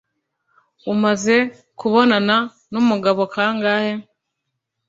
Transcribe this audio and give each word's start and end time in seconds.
umaze 0.93 1.35
kubonana 1.79 2.37
n'umugabo 2.71 3.21
kangahe. 3.33 3.93